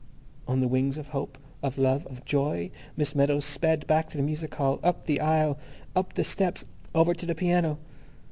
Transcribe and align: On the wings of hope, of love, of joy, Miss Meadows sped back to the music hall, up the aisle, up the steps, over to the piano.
On 0.47 0.61
the 0.61 0.67
wings 0.67 0.97
of 0.97 1.09
hope, 1.09 1.37
of 1.61 1.77
love, 1.77 2.07
of 2.07 2.25
joy, 2.25 2.71
Miss 2.97 3.13
Meadows 3.13 3.45
sped 3.45 3.85
back 3.85 4.09
to 4.09 4.17
the 4.17 4.23
music 4.23 4.55
hall, 4.55 4.79
up 4.83 5.05
the 5.05 5.19
aisle, 5.21 5.59
up 5.95 6.15
the 6.15 6.23
steps, 6.23 6.65
over 6.95 7.13
to 7.13 7.25
the 7.27 7.35
piano. 7.35 7.77